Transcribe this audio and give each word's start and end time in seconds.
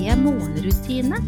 morgenrutine. 0.00 1.18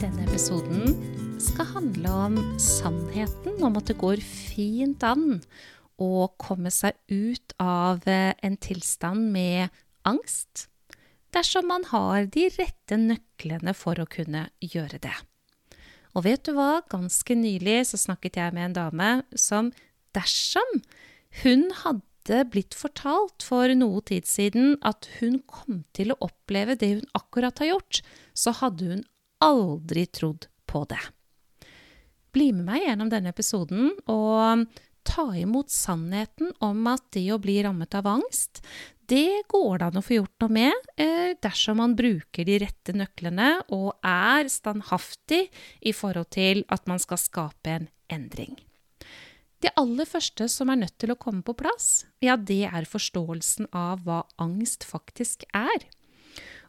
Denne 0.00 0.24
episoden 0.24 0.94
skal 1.40 1.68
handle 1.74 2.14
om 2.24 2.38
sannheten 2.60 3.60
om 3.64 3.76
at 3.76 3.90
det 3.90 3.98
går 4.00 4.22
fint 4.24 5.04
an 5.04 5.42
å 6.00 6.30
komme 6.40 6.72
seg 6.72 6.96
ut 7.12 7.52
av 7.60 8.08
en 8.08 8.56
tilstand 8.56 9.28
med 9.36 9.68
angst, 10.08 10.70
dersom 11.36 11.68
man 11.68 11.84
har 11.92 12.24
de 12.32 12.48
rette 12.56 12.96
nøklene 12.96 13.76
for 13.76 14.00
å 14.00 14.08
kunne 14.08 14.48
gjøre 14.64 15.02
det. 15.04 15.16
Og 16.16 16.24
vet 16.24 16.48
du 16.48 16.54
hva, 16.56 16.80
ganske 16.88 17.36
nylig 17.36 17.82
så 17.92 18.00
snakket 18.00 18.40
jeg 18.40 18.56
med 18.56 18.70
en 18.70 18.80
dame 18.80 19.14
som 19.36 19.74
dersom 20.16 20.80
hun 21.44 21.68
hadde 21.84 22.00
blitt 22.50 22.74
fortalt 22.76 23.44
for 23.46 23.70
noe 23.78 24.02
tid 24.06 24.26
siden 24.28 24.74
at 24.86 25.08
hun 25.20 25.40
kom 25.46 25.84
til 25.96 26.12
å 26.12 26.20
oppleve 26.26 26.76
det 26.80 26.90
hun 26.96 27.06
akkurat 27.18 27.62
har 27.62 27.74
gjort, 27.74 28.00
så 28.34 28.54
hadde 28.60 28.90
hun 28.90 29.04
aldri 29.44 30.06
trodd 30.08 30.48
på 30.66 30.84
det. 30.90 31.02
Bli 32.34 32.50
med 32.52 32.66
meg 32.66 32.84
gjennom 32.84 33.12
denne 33.12 33.32
episoden 33.32 33.94
og 34.12 34.66
ta 35.06 35.28
imot 35.38 35.70
sannheten 35.70 36.50
om 36.64 36.82
at 36.90 37.06
det 37.14 37.28
å 37.32 37.40
bli 37.40 37.60
rammet 37.64 37.94
av 37.96 38.08
angst, 38.10 38.60
det 39.06 39.46
går 39.48 39.78
det 39.78 39.86
an 39.86 40.00
å 40.00 40.02
få 40.02 40.16
gjort 40.18 40.42
noe 40.42 40.54
med 40.56 40.88
eh, 40.98 41.36
dersom 41.38 41.78
man 41.78 41.94
bruker 41.98 42.46
de 42.48 42.58
rette 42.64 42.94
nøklene 42.96 43.52
og 43.70 43.92
er 44.02 44.50
standhaftig 44.50 45.44
i 45.86 45.94
forhold 45.94 46.32
til 46.34 46.64
at 46.74 46.90
man 46.90 46.98
skal 47.02 47.22
skape 47.22 47.76
en 47.78 47.86
endring. 48.10 48.56
Det 49.64 49.72
aller 49.80 50.08
første 50.08 50.48
som 50.52 50.70
er 50.70 50.82
nødt 50.82 50.98
til 51.00 51.12
å 51.14 51.18
komme 51.20 51.44
på 51.46 51.56
plass, 51.56 52.04
ja, 52.24 52.36
det 52.36 52.66
er 52.68 52.88
forståelsen 52.88 53.70
av 53.72 54.04
hva 54.04 54.24
angst 54.42 54.84
faktisk 54.84 55.46
er. 55.56 55.86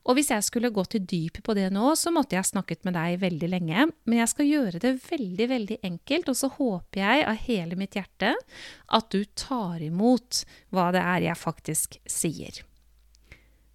Og 0.07 0.15
hvis 0.15 0.29
jeg 0.31 0.45
skulle 0.47 0.71
gå 0.71 0.85
til 0.87 1.03
dypet 1.03 1.43
på 1.43 1.53
det 1.57 1.67
nå, 1.75 1.89
så 1.99 2.13
måtte 2.15 2.37
jeg 2.37 2.47
snakket 2.47 2.85
med 2.87 2.95
deg 2.95 3.17
veldig 3.19 3.49
lenge. 3.51 3.89
Men 4.07 4.21
jeg 4.21 4.31
skal 4.31 4.47
gjøre 4.47 4.79
det 4.83 4.93
veldig, 5.03 5.47
veldig 5.51 5.77
enkelt, 5.89 6.31
og 6.31 6.39
så 6.39 6.49
håper 6.53 7.01
jeg 7.01 7.25
av 7.27 7.41
hele 7.43 7.79
mitt 7.79 7.97
hjerte 7.99 8.31
at 8.31 9.09
du 9.11 9.27
tar 9.35 9.83
imot 9.83 10.45
hva 10.71 10.89
det 10.95 11.03
er 11.03 11.27
jeg 11.27 11.41
faktisk 11.41 11.99
sier. 12.07 12.61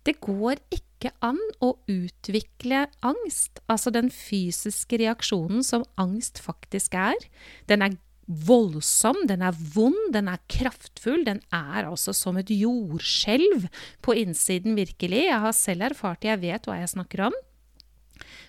Det 0.02 0.16
går 0.24 0.56
ikke 0.74 1.12
an 1.22 1.38
å 1.62 1.74
utvikle 1.90 2.86
angst, 3.06 3.60
altså 3.70 3.92
den 3.94 4.08
fysiske 4.10 4.98
reaksjonen 5.02 5.62
som 5.66 5.84
angst 6.00 6.40
faktisk 6.42 6.96
er. 6.98 7.28
Den 7.70 7.84
er 7.84 8.00
voldsom, 8.46 9.22
den 9.28 9.44
er 9.44 9.56
vond, 9.74 10.10
den 10.14 10.30
er 10.32 10.42
kraftfull. 10.50 11.24
Den 11.26 11.42
er 11.54 11.88
altså 11.88 12.14
som 12.16 12.38
et 12.40 12.50
jordskjelv 12.54 13.68
på 14.04 14.16
innsiden, 14.22 14.76
virkelig. 14.78 15.26
Jeg 15.28 15.40
har 15.44 15.56
selv 15.56 15.88
erfart 15.90 16.22
det, 16.22 16.32
jeg 16.32 16.42
vet 16.44 16.68
hva 16.68 16.80
jeg 16.80 16.92
snakker 16.94 17.26
om. 17.28 17.38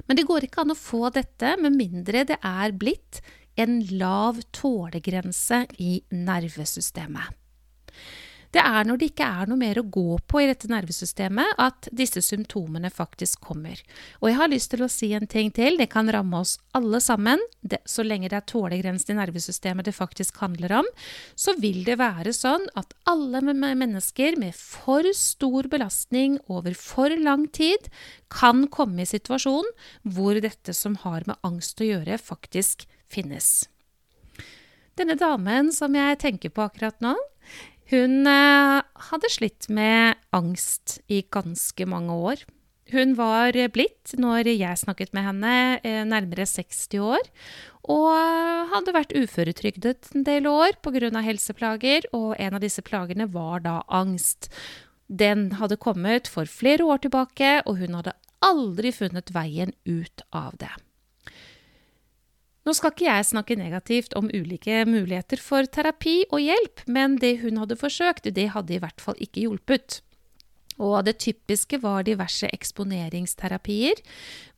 Men 0.07 0.19
det 0.19 0.27
går 0.29 0.45
ikke 0.45 0.63
an 0.63 0.73
å 0.73 0.79
få 0.79 1.07
dette 1.15 1.55
med 1.61 1.75
mindre 1.77 2.25
det 2.29 2.37
er 2.39 2.75
blitt 2.77 3.21
en 3.59 3.79
lav 3.99 4.41
tålegrense 4.55 5.63
i 5.81 5.99
nervesystemet. 6.13 7.39
Det 8.53 8.61
er 8.61 8.85
når 8.85 8.99
det 9.01 9.07
ikke 9.09 9.25
er 9.25 9.49
noe 9.49 9.57
mer 9.57 9.79
å 9.81 9.85
gå 9.89 10.17
på 10.29 10.43
i 10.43 10.45
dette 10.45 10.69
nervesystemet, 10.69 11.55
at 11.57 11.87
disse 11.95 12.21
symptomene 12.21 12.91
faktisk 12.93 13.41
kommer. 13.47 13.79
Og 14.21 14.29
jeg 14.29 14.37
har 14.37 14.51
lyst 14.51 14.69
til 14.73 14.83
å 14.85 14.91
si 14.91 15.09
en 15.17 15.25
ting 15.29 15.49
til. 15.55 15.79
Det 15.79 15.89
kan 15.89 16.09
ramme 16.13 16.43
oss 16.43 16.59
alle 16.77 17.01
sammen. 17.01 17.41
Det, 17.61 17.81
så 17.89 18.05
lenge 18.05 18.29
det 18.29 18.37
er 18.37 18.45
tålegrensen 18.51 19.15
i 19.15 19.17
nervesystemet 19.17 19.89
det 19.89 19.95
faktisk 19.97 20.37
handler 20.43 20.77
om, 20.83 20.91
så 21.33 21.55
vil 21.57 21.81
det 21.87 21.97
være 22.01 22.35
sånn 22.35 22.67
at 22.77 22.93
alle 23.09 23.41
mennesker 23.41 24.37
med 24.37 24.53
for 24.57 25.07
stor 25.17 25.69
belastning 25.71 26.37
over 26.45 26.77
for 26.77 27.13
lang 27.17 27.47
tid 27.49 27.89
kan 28.33 28.67
komme 28.69 29.01
i 29.03 29.09
situasjon 29.09 29.65
hvor 30.13 30.37
dette 30.43 30.75
som 30.77 30.99
har 31.01 31.25
med 31.25 31.41
angst 31.47 31.81
å 31.81 31.89
gjøre, 31.89 32.21
faktisk 32.21 32.85
finnes. 33.09 33.63
Denne 34.93 35.17
damen 35.17 35.71
som 35.73 35.95
jeg 35.97 36.19
tenker 36.21 36.53
på 36.53 36.67
akkurat 36.67 36.99
nå, 37.01 37.15
hun 37.91 38.27
eh, 38.29 38.79
hadde 39.09 39.31
slitt 39.31 39.67
med 39.69 40.19
angst 40.35 40.99
i 41.11 41.23
ganske 41.33 41.87
mange 41.89 42.15
år. 42.15 42.43
Hun 42.93 43.15
var 43.17 43.55
blitt, 43.73 44.13
når 44.19 44.49
jeg 44.51 44.81
snakket 44.81 45.13
med 45.15 45.25
henne, 45.25 45.53
eh, 45.83 46.03
nærmere 46.05 46.45
60 46.45 46.99
år. 47.01 47.29
Og 47.83 48.69
hadde 48.71 48.95
vært 48.95 49.15
uføretrygdet 49.17 50.13
en 50.15 50.23
del 50.23 50.47
år 50.47 50.77
pga. 50.81 51.21
helseplager, 51.21 52.05
og 52.13 52.35
en 52.39 52.53
av 52.53 52.61
disse 52.61 52.81
plagene 52.81 53.27
var 53.31 53.59
da 53.59 53.83
angst. 53.89 54.49
Den 55.09 55.51
hadde 55.59 55.77
kommet 55.77 56.27
for 56.27 56.45
flere 56.45 56.85
år 56.85 57.01
tilbake, 57.03 57.61
og 57.65 57.77
hun 57.77 57.93
hadde 57.93 58.15
aldri 58.41 58.91
funnet 58.91 59.31
veien 59.33 59.73
ut 59.85 60.21
av 60.31 60.55
det. 60.57 60.71
Nå 62.63 62.71
skal 62.77 62.93
ikke 62.93 63.09
jeg 63.09 63.27
snakke 63.27 63.57
negativt 63.59 64.13
om 64.15 64.29
ulike 64.31 64.85
muligheter 64.87 65.41
for 65.43 65.67
terapi 65.67 66.21
og 66.29 66.39
hjelp, 66.39 66.85
men 66.87 67.17
det 67.19 67.41
hun 67.41 67.59
hadde 67.59 67.79
forsøkt, 67.79 68.29
det 68.31 68.53
hadde 68.55 68.77
i 68.77 68.79
hvert 68.79 69.03
fall 69.03 69.19
ikke 69.19 69.43
hjulpet. 69.43 69.99
Og 70.81 71.03
det 71.05 71.19
typiske 71.21 71.77
var 71.83 72.05
diverse 72.07 72.47
eksponeringsterapier, 72.55 73.99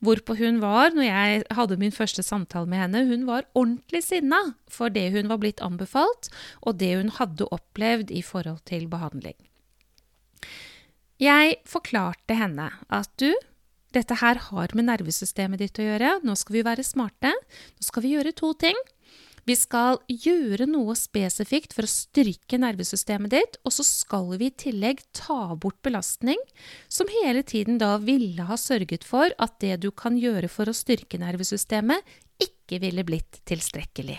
hvorpå 0.00 0.36
hun 0.38 0.62
var, 0.62 0.94
når 0.94 1.08
jeg 1.08 1.42
hadde 1.58 1.80
min 1.80 1.92
første 1.92 2.22
samtale 2.24 2.70
med 2.70 2.84
henne, 2.84 3.02
hun 3.10 3.26
var 3.28 3.48
ordentlig 3.54 4.04
sinna 4.06 4.40
for 4.70 4.92
det 4.92 5.10
hun 5.12 5.28
var 5.28 5.42
blitt 5.42 5.60
anbefalt, 5.64 6.30
og 6.62 6.78
det 6.80 6.94
hun 6.96 7.12
hadde 7.18 7.50
opplevd 7.52 8.14
i 8.14 8.22
forhold 8.24 8.62
til 8.70 8.88
behandling. 8.88 9.36
Jeg 11.20 11.58
forklarte 11.68 12.36
henne 12.36 12.70
at 12.92 13.10
du, 13.20 13.32
dette 13.96 14.18
her 14.20 14.40
har 14.50 14.74
med 14.76 14.88
nervesystemet 14.90 15.62
ditt 15.62 15.80
å 15.80 15.86
gjøre. 15.86 16.18
Nå 16.26 16.36
skal 16.38 16.58
vi 16.58 16.66
være 16.66 16.84
smarte. 16.84 17.32
Nå 17.32 17.88
skal 17.88 18.04
vi 18.04 18.12
gjøre 18.16 18.36
to 18.36 18.52
ting. 18.60 18.78
Vi 19.46 19.54
skal 19.54 20.00
gjøre 20.10 20.66
noe 20.66 20.96
spesifikt 20.98 21.76
for 21.76 21.86
å 21.86 21.90
styrke 21.90 22.58
nervesystemet 22.58 23.30
ditt, 23.30 23.58
og 23.62 23.76
så 23.76 23.84
skal 23.86 24.32
vi 24.40 24.48
i 24.50 24.56
tillegg 24.58 25.04
ta 25.14 25.54
bort 25.54 25.78
belastning, 25.86 26.40
som 26.90 27.06
hele 27.22 27.44
tiden 27.46 27.78
da 27.78 27.92
ville 28.02 28.48
ha 28.48 28.58
sørget 28.58 29.06
for 29.06 29.30
at 29.38 29.54
det 29.62 29.76
du 29.84 29.92
kan 29.94 30.18
gjøre 30.18 30.50
for 30.50 30.66
å 30.66 30.74
styrke 30.74 31.22
nervesystemet, 31.22 32.02
ikke 32.42 32.82
ville 32.82 33.06
blitt 33.06 33.38
tilstrekkelig. 33.46 34.18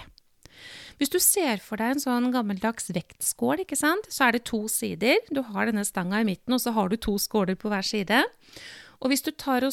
Hvis 0.97 1.11
du 1.13 1.19
ser 1.21 1.59
for 1.61 1.77
deg 1.77 1.97
en 1.97 2.01
sånn 2.01 2.31
gammeldags 2.33 2.87
vektskål, 2.95 3.67
så 3.75 4.29
er 4.29 4.33
det 4.33 4.47
to 4.47 4.63
sider. 4.71 5.19
Du 5.27 5.43
har 5.51 5.67
denne 5.67 5.83
stanga 5.85 6.23
i 6.23 6.29
midten, 6.31 6.55
og 6.55 6.63
så 6.63 6.71
har 6.73 6.87
du 6.87 6.95
to 6.95 7.19
skåler 7.21 7.59
på 7.59 7.69
hver 7.69 7.85
side. 7.85 8.23
Og 8.97 9.11
hvis 9.11 9.23
du 9.25 9.29
tar, 9.31 9.65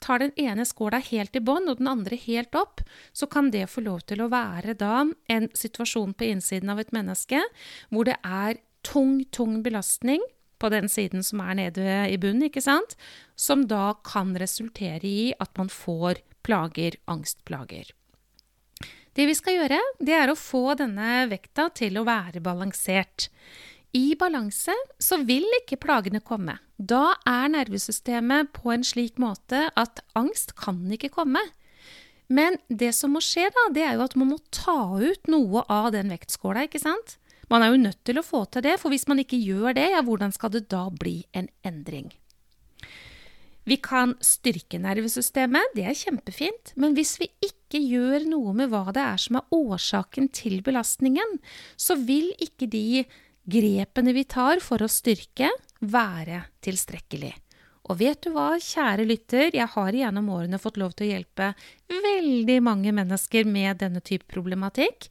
tar 0.00 0.22
den 0.22 0.32
ene 0.40 0.64
skåla 0.68 1.00
helt 1.04 1.36
i 1.36 1.42
bånn 1.44 1.68
og 1.68 1.80
den 1.80 1.90
andre 1.90 2.16
helt 2.16 2.56
opp, 2.56 2.80
så 3.12 3.28
kan 3.30 3.50
det 3.52 3.68
få 3.70 3.84
lov 3.84 4.04
til 4.08 4.24
å 4.24 4.30
være 4.32 4.74
da 4.78 5.04
en 5.28 5.48
situasjon 5.56 6.14
på 6.16 6.30
innsiden 6.30 6.72
av 6.72 6.80
et 6.80 6.92
menneske 6.96 7.42
hvor 7.90 8.08
det 8.08 8.16
er 8.24 8.60
tung, 8.86 9.20
tung 9.34 9.60
belastning 9.64 10.24
på 10.60 10.68
den 10.72 10.88
siden 10.92 11.24
som 11.24 11.40
er 11.44 11.56
nede 11.56 11.86
i 12.12 12.18
bunnen, 12.20 12.48
ikke 12.48 12.64
sant, 12.64 12.96
som 13.36 13.64
da 13.68 13.94
kan 14.04 14.34
resultere 14.40 15.04
i 15.08 15.32
at 15.40 15.52
man 15.60 15.72
får 15.72 16.20
plager, 16.44 16.96
angstplager. 17.08 17.92
Det 19.16 19.26
vi 19.26 19.34
skal 19.34 19.56
gjøre, 19.58 19.80
det 19.98 20.14
er 20.16 20.30
å 20.30 20.38
få 20.38 20.76
denne 20.78 21.24
vekta 21.30 21.68
til 21.76 21.98
å 21.98 22.06
være 22.06 22.42
balansert. 22.44 23.28
I 23.96 24.14
balanse 24.18 24.76
så 25.02 25.18
vil 25.26 25.48
ikke 25.62 25.80
plagene 25.82 26.22
komme. 26.22 26.54
Da 26.80 27.12
er 27.28 27.50
nervesystemet 27.52 28.54
på 28.56 28.70
en 28.72 28.84
slik 28.86 29.18
måte 29.20 29.66
at 29.76 30.00
angst 30.16 30.54
kan 30.56 30.80
ikke 30.94 31.12
komme. 31.12 31.42
Men 32.30 32.56
det 32.70 32.94
som 32.96 33.12
må 33.12 33.20
skje, 33.24 33.50
da, 33.52 33.66
det 33.74 33.82
er 33.84 33.98
jo 33.98 34.06
at 34.06 34.16
man 34.16 34.30
må 34.32 34.38
ta 34.54 34.96
ut 34.96 35.28
noe 35.28 35.66
av 35.68 35.90
den 35.92 36.12
vektskåla, 36.14 36.64
ikke 36.68 36.80
sant? 36.80 37.18
Man 37.50 37.64
er 37.66 37.72
jo 37.72 37.82
nødt 37.82 38.00
til 38.06 38.20
å 38.20 38.24
få 38.24 38.44
til 38.48 38.64
det, 38.64 38.78
for 38.80 38.94
hvis 38.94 39.08
man 39.10 39.20
ikke 39.20 39.40
gjør 39.42 39.74
det, 39.76 39.88
ja, 39.92 40.00
hvordan 40.06 40.32
skal 40.32 40.54
det 40.54 40.68
da 40.70 40.86
bli 40.94 41.18
en 41.36 41.50
endring? 41.66 42.12
Vi 43.68 43.76
kan 43.82 44.14
styrke 44.24 44.78
nervesystemet, 44.80 45.74
det 45.76 45.84
er 45.90 45.98
kjempefint, 45.98 46.72
men 46.80 46.94
hvis 46.96 47.18
vi 47.20 47.28
ikke 47.44 47.82
gjør 47.82 48.24
noe 48.30 48.54
med 48.56 48.70
hva 48.72 48.86
det 48.94 49.02
er 49.02 49.20
som 49.20 49.40
er 49.40 49.52
årsaken 49.52 50.30
til 50.32 50.62
belastningen, 50.64 51.36
så 51.76 51.98
vil 51.98 52.30
ikke 52.40 52.70
de 52.70 53.02
grepene 53.50 54.14
vi 54.16 54.24
tar 54.30 54.62
for 54.64 54.80
å 54.80 54.88
styrke, 54.90 55.50
være 55.80 56.44
tilstrekkelig. 56.64 57.32
Og 57.90 57.98
vet 57.98 58.20
du 58.22 58.30
hva, 58.34 58.54
kjære 58.60 59.06
lytter, 59.08 59.50
jeg 59.56 59.66
har 59.72 59.96
gjennom 59.96 60.28
årene 60.30 60.60
fått 60.62 60.78
lov 60.78 60.92
til 60.94 61.08
å 61.08 61.12
hjelpe 61.14 61.52
veldig 61.90 62.58
mange 62.62 62.92
mennesker 62.94 63.48
med 63.48 63.80
denne 63.82 64.02
type 64.04 64.28
problematikk, 64.30 65.08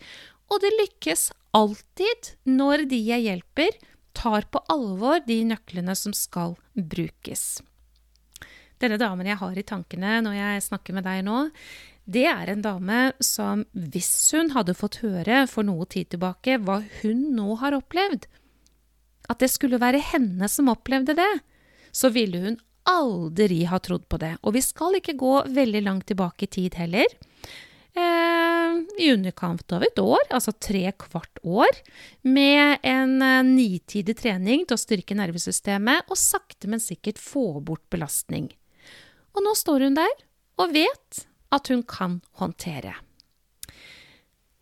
og 0.50 0.62
det 0.63 0.71
lykkes 0.77 1.30
alltid 1.57 2.33
når 2.48 2.86
de 2.89 3.01
jeg 3.10 3.25
hjelper, 3.25 3.75
tar 4.13 4.48
på 4.51 4.62
alvor 4.71 5.21
de 5.25 5.42
nøklene 5.48 5.95
som 5.95 6.16
skal 6.16 6.56
brukes. 6.74 7.62
Denne 8.80 9.00
damen 9.00 9.27
jeg 9.27 9.39
har 9.42 9.60
i 9.60 9.68
tankene 9.68 10.19
når 10.24 10.38
jeg 10.38 10.66
snakker 10.69 10.95
med 10.95 11.07
deg 11.07 11.24
nå, 11.27 11.48
det 12.10 12.25
er 12.31 12.50
en 12.50 12.63
dame 12.63 13.00
som, 13.21 13.66
hvis 13.74 14.31
hun 14.33 14.54
hadde 14.56 14.77
fått 14.77 15.01
høre 15.04 15.44
for 15.51 15.68
noe 15.68 15.86
tid 15.86 16.10
tilbake 16.16 16.57
hva 16.63 16.80
hun 17.01 17.27
nå 17.38 17.60
har 17.62 17.75
opplevd, 17.77 18.25
at 19.29 19.39
det 19.43 19.51
skulle 19.53 19.79
være 19.81 20.01
henne 20.11 20.49
som 20.51 20.71
opplevde 20.73 21.15
det, 21.17 21.31
så 21.91 22.11
ville 22.13 22.41
hun 22.43 22.59
aldri 22.89 23.63
ha 23.69 23.79
trodd 23.83 24.07
på 24.09 24.19
det. 24.21 24.35
Og 24.43 24.55
vi 24.55 24.63
skal 24.65 24.97
ikke 24.99 25.17
gå 25.19 25.33
veldig 25.53 25.81
langt 25.85 26.07
tilbake 26.09 26.47
i 26.47 26.53
tid 26.53 26.77
heller. 26.79 27.17
Eh, 27.99 28.77
I 29.01 29.11
underkant 29.13 29.73
av 29.75 29.83
et 29.85 29.99
år, 30.01 30.21
altså 30.29 30.53
tre 30.53 30.91
kvart 30.97 31.41
år, 31.43 31.81
med 32.25 32.85
en 32.85 33.17
eh, 33.25 33.41
nitidig 33.45 34.15
trening 34.21 34.65
til 34.65 34.77
å 34.77 34.81
styrke 34.81 35.17
nervesystemet 35.17 36.09
og 36.09 36.19
sakte, 36.19 36.69
men 36.69 36.81
sikkert 36.83 37.21
få 37.21 37.59
bort 37.65 37.85
belastning. 37.93 38.49
Og 39.35 39.45
nå 39.45 39.53
står 39.57 39.87
hun 39.87 39.99
der 39.99 40.15
og 40.59 40.73
vet 40.75 41.25
at 41.55 41.69
hun 41.71 41.83
kan 41.87 42.19
håndtere. 42.41 42.95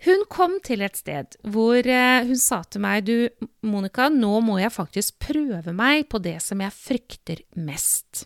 Hun 0.07 0.23
kom 0.31 0.55
til 0.63 0.85
et 0.85 0.95
sted 0.95 1.35
hvor 1.51 1.83
eh, 1.83 2.23
hun 2.23 2.39
sa 2.39 2.61
til 2.63 2.83
meg 2.85 3.03
du, 3.09 3.27
Monica, 3.67 4.07
nå 4.07 4.39
må 4.45 4.55
jeg 4.61 4.71
faktisk 4.71 5.17
prøve 5.25 5.73
meg 5.75 6.07
på 6.07 6.21
det 6.23 6.37
som 6.45 6.63
jeg 6.63 6.75
frykter 6.75 7.43
mest. 7.59 8.23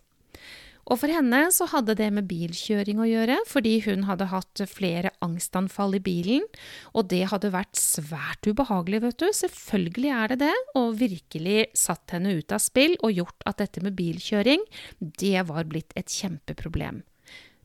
Og 0.92 1.00
for 1.00 1.14
henne 1.14 1.40
så 1.56 1.66
hadde 1.72 1.96
det 1.98 2.10
med 2.14 2.28
bilkjøring 2.30 3.00
å 3.02 3.08
gjøre, 3.08 3.38
fordi 3.48 3.78
hun 3.86 4.06
hadde 4.10 4.28
hatt 4.30 4.64
flere 4.70 5.14
angstanfall 5.24 5.96
i 5.98 6.04
bilen, 6.04 6.46
og 6.92 7.08
det 7.14 7.24
hadde 7.32 7.54
vært 7.54 7.80
svært 7.80 8.50
ubehagelig, 8.50 9.02
vet 9.06 9.22
du. 9.22 9.30
Selvfølgelig 9.38 10.12
er 10.18 10.34
det 10.34 10.42
det, 10.44 10.56
og 10.78 10.98
virkelig 11.00 11.70
satt 11.78 12.18
henne 12.18 12.36
ut 12.38 12.52
av 12.52 12.62
spill 12.62 12.98
og 13.00 13.24
gjort 13.24 13.48
at 13.50 13.62
dette 13.64 13.86
med 13.86 13.96
bilkjøring, 13.98 14.68
det 15.00 15.48
var 15.48 15.70
blitt 15.72 15.96
et 15.96 16.12
kjempeproblem. 16.12 17.02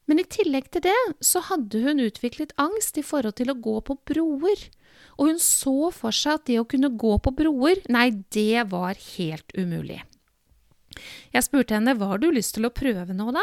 Men 0.06 0.22
i 0.22 0.26
tillegg 0.30 0.70
til 0.70 0.84
det 0.86 0.98
så 1.24 1.42
hadde 1.48 1.82
hun 1.82 2.02
utviklet 2.04 2.54
angst 2.62 2.98
i 2.98 3.04
forhold 3.06 3.38
til 3.40 3.50
å 3.50 3.58
gå 3.58 3.78
på 3.86 3.98
broer. 4.08 4.68
Og 5.16 5.32
hun 5.32 5.40
så 5.42 5.90
for 5.94 6.14
seg 6.14 6.38
at 6.38 6.46
det 6.50 6.60
å 6.60 6.68
kunne 6.68 6.92
gå 6.94 7.16
på 7.22 7.32
broer, 7.34 7.82
nei, 7.92 8.10
det 8.34 8.68
var 8.70 8.98
helt 9.16 9.56
umulig. 9.56 10.02
Jeg 11.34 11.44
spurte 11.44 11.76
henne 11.76 11.92
hva 11.98 12.16
du 12.20 12.30
lyst 12.32 12.54
til 12.56 12.68
å 12.68 12.72
prøve 12.72 13.12
nå, 13.12 13.28
da? 13.34 13.42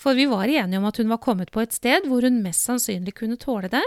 For 0.00 0.18
vi 0.18 0.26
var 0.28 0.50
enige 0.50 0.80
om 0.80 0.88
at 0.90 0.98
hun 1.00 1.12
var 1.12 1.22
kommet 1.24 1.52
på 1.54 1.62
et 1.62 1.72
sted 1.72 2.08
hvor 2.10 2.26
hun 2.26 2.42
mest 2.44 2.66
sannsynlig 2.68 3.14
kunne 3.16 3.40
tåle 3.40 3.70
det, 3.72 3.84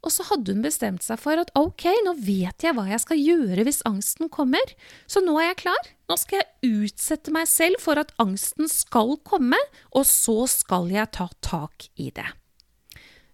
og 0.00 0.12
så 0.14 0.24
hadde 0.30 0.54
hun 0.54 0.64
bestemt 0.64 1.04
seg 1.04 1.20
for 1.20 1.40
at 1.40 1.52
ok, 1.58 1.86
nå 2.06 2.14
vet 2.24 2.64
jeg 2.64 2.76
hva 2.76 2.86
jeg 2.88 3.02
skal 3.02 3.20
gjøre 3.20 3.64
hvis 3.66 3.82
angsten 3.88 4.30
kommer, 4.32 4.74
så 5.10 5.22
nå 5.24 5.36
er 5.40 5.50
jeg 5.50 5.62
klar. 5.66 5.90
Nå 6.10 6.16
skal 6.20 6.40
jeg 6.42 6.74
utsette 6.84 7.34
meg 7.34 7.48
selv 7.50 7.82
for 7.84 8.00
at 8.00 8.14
angsten 8.22 8.70
skal 8.70 9.16
komme, 9.28 9.58
og 9.92 10.06
så 10.08 10.44
skal 10.50 10.90
jeg 10.92 11.12
ta 11.16 11.28
tak 11.44 11.90
i 12.00 12.10
det. 12.14 12.28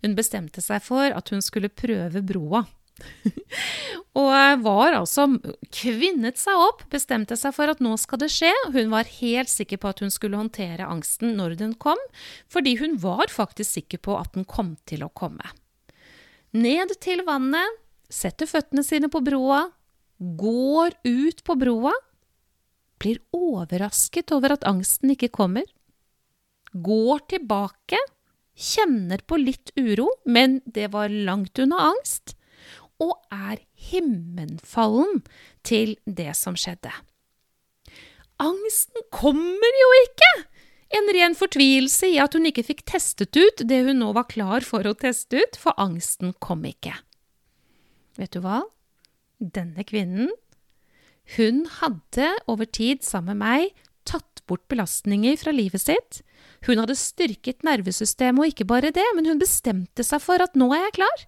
Hun 0.04 0.16
bestemte 0.18 0.62
seg 0.62 0.82
for 0.84 1.14
at 1.14 1.30
hun 1.32 1.44
skulle 1.44 1.72
prøve 1.72 2.22
broa. 2.26 2.66
og 4.16 4.62
var 4.64 4.94
altså 4.96 5.26
kvinnet 5.74 6.40
seg 6.40 6.62
opp, 6.64 6.86
bestemte 6.92 7.36
seg 7.36 7.52
for 7.56 7.72
at 7.72 7.82
nå 7.84 7.92
skal 8.00 8.22
det 8.22 8.30
skje. 8.32 8.52
Hun 8.72 8.92
var 8.92 9.10
helt 9.18 9.52
sikker 9.52 9.80
på 9.82 9.92
at 9.92 10.00
hun 10.04 10.12
skulle 10.12 10.40
håndtere 10.40 10.88
angsten 10.88 11.36
når 11.38 11.58
den 11.60 11.76
kom, 11.80 12.00
fordi 12.52 12.76
hun 12.80 12.96
var 13.02 13.32
faktisk 13.32 13.78
sikker 13.78 14.02
på 14.08 14.16
at 14.20 14.32
den 14.36 14.48
kom 14.48 14.74
til 14.88 15.04
å 15.04 15.12
komme. 15.12 15.44
Ned 16.56 16.94
til 17.04 17.20
vannet, 17.26 17.80
setter 18.08 18.48
føttene 18.48 18.84
sine 18.86 19.10
på 19.12 19.20
broa, 19.24 19.66
går 20.40 20.94
ut 21.04 21.42
på 21.44 21.56
broa, 21.60 21.92
blir 23.02 23.18
overrasket 23.36 24.32
over 24.32 24.54
at 24.54 24.64
angsten 24.68 25.12
ikke 25.12 25.28
kommer, 25.34 25.66
går 26.72 27.26
tilbake, 27.34 28.00
kjenner 28.56 29.20
på 29.28 29.36
litt 29.42 29.74
uro, 29.76 30.08
men 30.24 30.62
det 30.64 30.88
var 30.94 31.12
langt 31.12 31.60
unna 31.60 31.90
angst, 31.90 32.32
og 33.04 33.18
er 33.28 33.60
himmenfallen 33.90 35.20
til 35.66 35.98
det 36.08 36.32
som 36.38 36.56
skjedde. 36.56 36.94
Angsten 38.40 39.04
kommer 39.12 39.80
jo 39.82 39.92
ikke! 40.06 40.32
En 40.96 41.10
ren 41.12 41.34
fortvilelse 41.36 42.08
i 42.14 42.20
at 42.22 42.36
hun 42.36 42.48
ikke 42.48 42.64
fikk 42.64 42.84
testet 42.88 43.36
ut 43.36 43.64
det 43.68 43.82
hun 43.88 44.00
nå 44.00 44.12
var 44.16 44.28
klar 44.30 44.64
for 44.64 44.86
å 44.86 44.94
teste 44.96 45.42
ut, 45.42 45.58
for 45.60 45.76
angsten 45.80 46.32
kom 46.40 46.64
ikke. 46.68 46.94
Vet 48.16 48.32
du 48.32 48.40
hva? 48.44 48.62
Denne 49.36 49.84
kvinnen, 49.84 50.30
hun 51.36 51.64
hadde 51.80 52.30
over 52.48 52.68
tid 52.70 53.02
sammen 53.04 53.36
med 53.36 53.42
meg 53.42 53.86
tatt 54.06 54.44
bort 54.46 54.64
belastninger 54.70 55.36
fra 55.40 55.52
livet 55.52 55.82
sitt. 55.82 56.20
Hun 56.66 56.78
hadde 56.80 56.96
styrket 56.98 57.66
nervesystemet, 57.66 58.38
og 58.38 58.52
ikke 58.52 58.68
bare 58.70 58.92
det, 58.94 59.06
men 59.16 59.26
hun 59.28 59.42
bestemte 59.42 60.06
seg 60.06 60.22
for 60.22 60.42
at 60.42 60.54
nå 60.58 60.70
er 60.74 60.86
jeg 60.86 60.96
klar. 61.00 61.26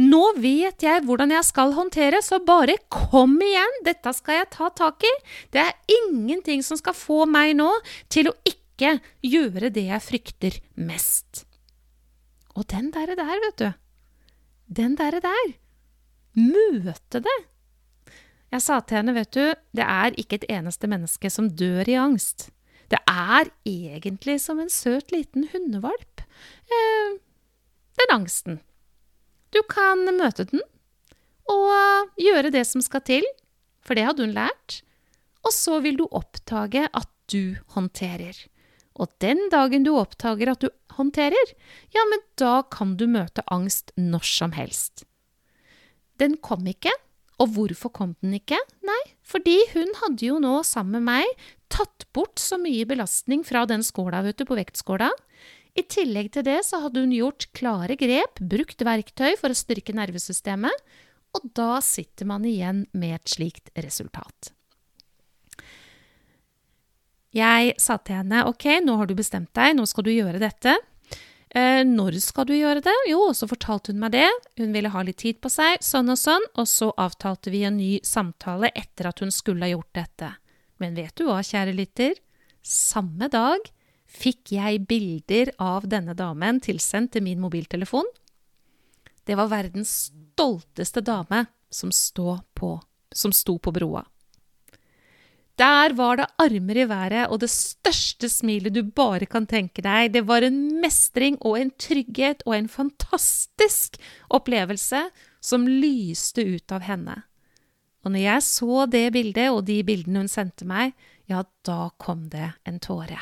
Nå 0.00 0.22
vet 0.42 0.84
jeg 0.84 1.04
hvordan 1.06 1.32
jeg 1.32 1.46
skal 1.46 1.74
håndtere, 1.76 2.20
så 2.24 2.40
bare 2.44 2.76
kom 2.92 3.38
igjen, 3.44 3.76
dette 3.86 4.12
skal 4.16 4.42
jeg 4.42 4.50
ta 4.54 4.70
tak 4.76 5.06
i. 5.06 5.12
Det 5.54 5.64
er 5.64 6.00
ingenting 6.00 6.64
som 6.66 6.78
skal 6.80 6.96
få 6.96 7.24
meg 7.30 7.56
nå 7.58 7.70
til 8.12 8.30
å 8.30 8.36
ikke 8.44 8.58
ikke 8.80 9.00
gjøre 9.28 9.70
det 9.74 9.86
jeg 9.90 10.04
frykter 10.04 10.58
mest. 10.80 11.44
Og 12.56 12.64
den 12.72 12.90
derre 12.94 13.16
der, 13.18 13.40
vet 13.44 13.60
du. 13.60 13.68
Den 14.80 14.96
derre 14.96 15.20
der. 15.20 15.52
Møte 16.38 17.20
det. 17.20 17.38
Jeg 18.50 18.64
sa 18.64 18.80
til 18.80 18.98
henne, 18.98 19.14
vet 19.14 19.30
du, 19.34 19.44
det 19.76 19.84
er 19.84 20.16
ikke 20.18 20.40
et 20.40 20.48
eneste 20.50 20.88
menneske 20.90 21.30
som 21.30 21.50
dør 21.54 21.86
i 21.86 21.98
angst. 22.00 22.48
Det 22.90 22.98
er 23.06 23.52
egentlig 23.68 24.40
som 24.42 24.58
en 24.58 24.72
søt 24.72 25.12
liten 25.14 25.46
hundevalp. 25.52 26.24
Eh, 26.66 27.20
den 28.00 28.14
angsten. 28.14 28.58
Du 29.54 29.60
kan 29.70 30.02
møte 30.16 30.48
den 30.50 30.62
og 31.50 32.10
gjøre 32.18 32.52
det 32.54 32.64
som 32.66 32.82
skal 32.82 33.02
til, 33.06 33.26
for 33.82 33.98
det 33.98 34.06
hadde 34.06 34.26
hun 34.26 34.34
lært. 34.34 34.80
Og 35.46 35.54
så 35.54 35.78
vil 35.82 35.98
du 35.98 36.06
oppdage 36.10 36.86
at 36.90 37.10
du 37.30 37.56
håndterer. 37.74 38.34
Og 39.00 39.08
den 39.24 39.46
dagen 39.52 39.86
du 39.86 39.94
oppdager 39.96 40.52
at 40.52 40.64
du 40.64 40.68
håndterer, 40.98 41.54
ja, 41.94 42.02
men 42.10 42.24
da 42.40 42.60
kan 42.68 42.98
du 43.00 43.06
møte 43.08 43.44
angst 43.48 43.94
når 43.96 44.26
som 44.28 44.52
helst. 44.56 45.06
Den 46.20 46.36
kom 46.44 46.66
ikke, 46.68 46.92
og 47.40 47.54
hvorfor 47.54 47.92
kom 47.96 48.12
den 48.20 48.36
ikke? 48.36 48.58
Nei, 48.84 49.00
fordi 49.24 49.56
hun 49.72 49.94
hadde 50.02 50.26
jo 50.28 50.36
nå 50.42 50.58
sammen 50.68 51.00
med 51.00 51.08
meg 51.08 51.46
tatt 51.72 52.04
bort 52.12 52.42
så 52.42 52.58
mye 52.60 52.84
belastning 52.88 53.44
fra 53.46 53.64
den 53.70 53.84
skåla, 53.86 54.20
vet 54.26 54.40
du, 54.40 54.44
på 54.48 54.58
vektskåla. 54.58 55.08
I 55.78 55.86
tillegg 55.86 56.32
til 56.34 56.44
det 56.44 56.58
så 56.66 56.82
hadde 56.82 57.04
hun 57.04 57.14
gjort 57.14 57.46
klare 57.56 57.96
grep, 57.96 58.42
brukt 58.42 58.82
verktøy 58.84 59.36
for 59.40 59.54
å 59.54 59.56
styrke 59.56 59.94
nervesystemet, 59.96 60.74
og 61.38 61.52
da 61.56 61.78
sitter 61.84 62.26
man 62.26 62.44
igjen 62.48 62.84
med 62.90 63.20
et 63.20 63.36
slikt 63.38 63.70
resultat. 63.78 64.50
Jeg 67.36 67.74
sa 67.78 67.96
til 68.02 68.20
henne 68.20 68.42
ok, 68.48 68.80
nå 68.82 68.96
har 68.98 69.06
du 69.06 69.14
bestemt 69.18 69.52
deg, 69.54 69.76
nå 69.78 69.86
skal 69.86 70.06
du 70.06 70.10
gjøre 70.10 70.40
dette. 70.42 70.74
Eh, 71.50 71.82
når 71.86 72.18
skal 72.22 72.46
du 72.46 72.54
gjøre 72.54 72.82
det? 72.82 72.94
Jo, 73.10 73.24
og 73.30 73.36
så 73.38 73.48
fortalte 73.50 73.90
hun 73.90 74.00
meg 74.02 74.14
det. 74.14 74.28
Hun 74.58 74.74
ville 74.74 74.90
ha 74.90 75.02
litt 75.06 75.20
tid 75.22 75.40
på 75.42 75.50
seg, 75.50 75.78
sånn 75.82 76.10
og 76.12 76.18
sånn, 76.18 76.46
og 76.58 76.66
så 76.70 76.90
avtalte 76.98 77.50
vi 77.54 77.64
en 77.66 77.78
ny 77.78 77.92
samtale 78.06 78.70
etter 78.74 79.10
at 79.10 79.22
hun 79.22 79.34
skulle 79.34 79.66
ha 79.66 79.72
gjort 79.72 79.94
dette. 79.98 80.32
Men 80.82 80.94
vet 80.98 81.14
du 81.18 81.26
hva, 81.28 81.40
kjære 81.42 81.74
lytter? 81.76 82.18
Samme 82.66 83.30
dag 83.30 83.66
fikk 84.10 84.54
jeg 84.56 84.84
bilder 84.90 85.52
av 85.62 85.86
denne 85.90 86.16
damen 86.18 86.58
tilsendt 86.62 87.14
til 87.14 87.26
min 87.26 87.42
mobiltelefon. 87.42 88.06
Det 89.26 89.36
var 89.38 89.50
verdens 89.50 90.10
stolteste 90.10 91.02
dame 91.06 91.44
som, 91.70 91.90
på, 92.54 92.72
som 93.14 93.34
sto 93.34 93.58
på 93.62 93.74
broa. 93.74 94.02
Der 95.60 95.92
var 95.92 96.16
det 96.16 96.28
armer 96.40 96.78
i 96.78 96.86
været 96.88 97.28
og 97.28 97.42
det 97.42 97.50
største 97.52 98.30
smilet 98.32 98.72
du 98.72 98.80
bare 98.96 99.26
kan 99.28 99.44
tenke 99.46 99.82
deg. 99.84 100.14
Det 100.14 100.22
var 100.24 100.46
en 100.46 100.80
mestring 100.80 101.36
og 101.44 101.58
en 101.58 101.72
trygghet 101.76 102.46
og 102.46 102.56
en 102.56 102.70
fantastisk 102.70 103.98
opplevelse 104.32 105.02
som 105.44 105.68
lyste 105.68 106.46
ut 106.48 106.72
av 106.72 106.86
henne. 106.88 107.18
Og 108.00 108.14
når 108.14 108.24
jeg 108.24 108.46
så 108.46 108.86
det 108.88 109.04
bildet 109.12 109.50
og 109.52 109.66
de 109.68 109.82
bildene 109.84 110.24
hun 110.24 110.32
sendte 110.32 110.64
meg, 110.64 110.94
ja, 111.28 111.44
da 111.68 111.90
kom 112.00 112.30
det 112.32 112.54
en 112.64 112.80
tåre. 112.80 113.20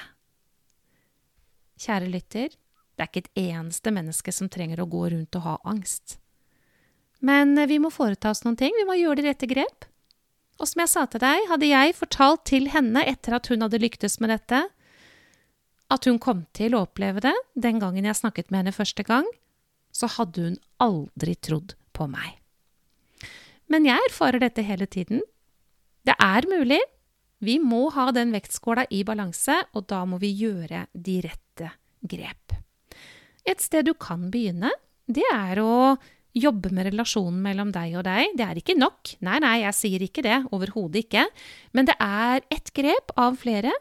Kjære 1.79 2.11
lytter, 2.11 2.55
det 2.55 3.03
er 3.03 3.11
ikke 3.11 3.27
et 3.27 3.45
eneste 3.51 3.91
menneske 3.95 4.35
som 4.35 4.51
trenger 4.51 4.83
å 4.83 4.91
gå 4.91 5.09
rundt 5.11 5.35
og 5.39 5.47
ha 5.47 5.59
angst. 5.67 6.21
Men 7.19 7.59
vi 7.67 7.83
må 7.83 7.91
foreta 7.91 8.31
oss 8.31 8.45
noen 8.47 8.59
ting, 8.59 8.75
vi 8.79 8.87
må 8.87 8.95
gjøre 8.99 9.19
de 9.23 9.31
rette 9.33 9.51
grep. 9.51 9.91
Og 10.59 10.67
som 10.67 10.83
jeg 10.83 10.91
sa 10.91 11.05
til 11.07 11.23
deg, 11.23 11.47
hadde 11.51 11.71
jeg 11.71 11.95
fortalt 11.95 12.45
til 12.51 12.69
henne 12.73 13.05
etter 13.07 13.37
at 13.39 13.47
hun 13.51 13.63
hadde 13.63 13.81
lyktes 13.83 14.19
med 14.23 14.33
dette, 14.35 14.65
at 15.89 16.05
hun 16.05 16.19
kom 16.21 16.43
til 16.57 16.75
å 16.75 16.83
oppleve 16.85 17.23
det 17.25 17.35
den 17.57 17.79
gangen 17.81 18.05
jeg 18.05 18.19
snakket 18.19 18.51
med 18.51 18.65
henne 18.65 18.77
første 18.77 19.07
gang, 19.07 19.29
så 19.95 20.11
hadde 20.19 20.45
hun 20.45 20.59
aldri 20.83 21.37
trodd 21.41 21.75
på 21.97 22.09
meg. 22.11 22.37
Men 23.73 23.87
jeg 23.89 24.11
erfarer 24.11 24.43
dette 24.43 24.65
hele 24.65 24.89
tiden. 24.91 25.23
Det 26.05 26.17
er 26.19 26.49
mulig. 26.49 26.81
Vi 27.45 27.59
må 27.63 27.87
ha 27.95 28.09
den 28.13 28.33
vektskåla 28.35 28.89
i 28.91 29.05
balanse, 29.07 29.61
og 29.77 29.87
da 29.93 30.03
må 30.09 30.19
vi 30.21 30.33
gjøre 30.35 30.87
de 30.93 31.19
rette 31.25 31.73
grep. 32.03 32.57
Et 33.49 33.61
sted 33.63 33.87
du 33.87 33.95
kan 33.95 34.29
begynne, 34.33 34.73
det 35.09 35.25
er 35.33 35.61
å 35.63 35.97
jobbe 36.37 36.69
med 36.75 36.91
relasjonen 36.91 37.41
mellom 37.45 37.71
deg 37.75 37.97
og 37.99 38.05
deg. 38.07 38.23
Det 38.39 38.47
er 38.47 38.57
ikke 38.61 38.77
nok. 38.79 39.15
Nei, 39.25 39.39
nei, 39.45 39.57
jeg 39.65 39.75
sier 39.77 40.01
ikke 40.05 40.23
det. 40.27 40.39
Overhodet 40.55 40.99
ikke. 41.07 41.25
Men 41.77 41.85
det 41.89 41.97
er 42.03 42.37
ett 42.55 42.69
grep 42.77 43.07
av 43.19 43.33
flere. 43.41 43.73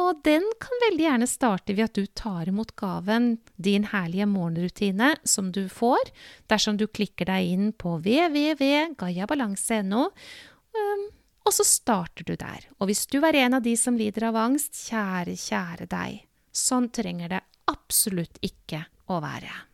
Og 0.00 0.22
den 0.24 0.44
kan 0.62 0.76
veldig 0.86 1.04
gjerne 1.04 1.26
starte 1.28 1.74
ved 1.76 1.84
at 1.90 1.98
du 1.98 2.04
tar 2.16 2.48
imot 2.48 2.70
gaven, 2.80 3.36
din 3.60 3.84
herlige 3.90 4.26
morgenrutine, 4.30 5.10
som 5.24 5.52
du 5.52 5.68
får 5.68 6.00
dersom 6.48 6.76
du 6.80 6.86
klikker 6.88 7.26
deg 7.28 7.44
inn 7.52 7.72
på 7.76 8.00
www.gayabalanse.no. 8.00 10.02
Um, 10.72 11.02
og 11.44 11.52
så 11.52 11.64
starter 11.66 12.24
du 12.24 12.36
der. 12.40 12.60
Og 12.80 12.86
hvis 12.88 13.06
du 13.10 13.20
er 13.20 13.34
en 13.42 13.54
av 13.58 13.62
de 13.66 13.76
som 13.76 13.96
lider 13.98 14.22
av 14.30 14.36
angst, 14.40 14.72
kjære, 14.88 15.34
kjære 15.36 15.86
deg, 15.92 16.24
sånn 16.52 16.88
trenger 16.94 17.28
det 17.34 17.42
absolutt 17.68 18.38
ikke 18.44 18.84
å 19.12 19.20
være. 19.20 19.71